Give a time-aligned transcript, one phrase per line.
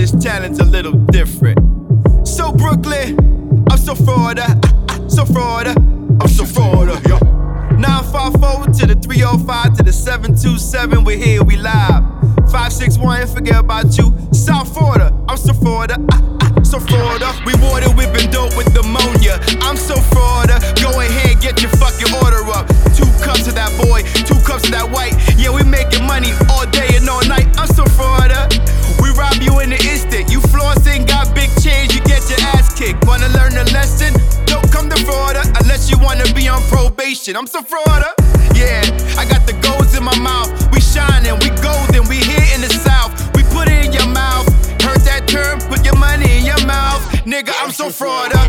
[0.00, 1.58] this talent's a little different.
[2.26, 3.18] So Brooklyn,
[3.70, 4.58] I'm so Florida,
[5.08, 5.74] so Florida,
[6.22, 6.98] I'm so Florida.
[7.06, 7.18] Yo.
[7.76, 12.00] 954 to the 305 to the 727, we're here, we live.
[12.48, 14.16] 561, forget about you.
[14.32, 17.28] South Florida, I'm so Florida, ah, ah, so Florida.
[17.44, 19.36] We water, we've been dope with ammonia.
[19.60, 22.64] I'm so Florida, go ahead, get your fucking order up.
[22.96, 25.12] Two cups of that boy, two cups of that white.
[25.36, 27.52] Yeah, we making money all day and all night.
[27.60, 27.68] I'm
[33.20, 34.14] Wanna learn a lesson?
[34.46, 37.36] Don't come to Florida unless you wanna be on probation.
[37.36, 38.14] I'm so Florida.
[38.54, 38.80] Yeah,
[39.18, 40.48] I got the golds in my mouth.
[40.72, 43.12] We shining, we golden, we here in the south.
[43.36, 44.48] We put it in your mouth.
[44.80, 45.60] Heard that term?
[45.68, 47.02] Put your money in your mouth.
[47.28, 48.40] Nigga, I'm so Florida.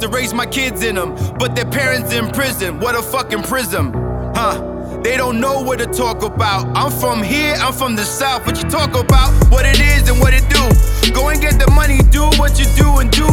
[0.00, 1.14] To raise my kids in them.
[1.38, 3.92] But their parents in prison, what a fucking prism.
[4.34, 5.00] Huh?
[5.02, 6.66] They don't know what to talk about.
[6.76, 8.44] I'm from here, I'm from the south.
[8.46, 11.12] What you talk about, what it is and what it do.
[11.12, 13.24] Go and get the money, do what you do and do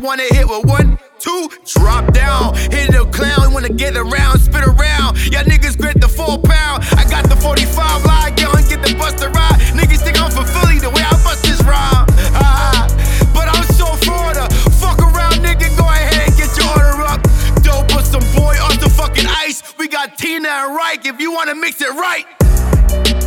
[0.00, 1.50] wanna hit with one, two.
[1.66, 3.52] Drop down, hit a clown.
[3.52, 5.18] Wanna get around, spit around.
[5.30, 6.84] Y'all niggas grit the four pound.
[6.96, 9.60] I got the 45 line, and get the buster ride.
[9.76, 12.06] Niggas think I'm from Philly the way I bust this rhyme.
[12.34, 12.88] Ah,
[13.34, 14.48] but I'm so Florida.
[14.80, 15.68] Fuck around, nigga.
[15.76, 17.20] Go ahead and get your order up.
[17.62, 19.62] Dope, put some boy off the fucking ice.
[19.78, 22.24] We got Tina and Reich if you wanna mix it right.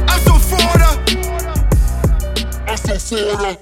[0.10, 0.90] I'm so Florida.
[2.68, 3.58] I'm so Florida.